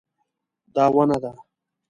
دا 0.75 0.85
ونه 0.95 1.17
ده 1.23 1.31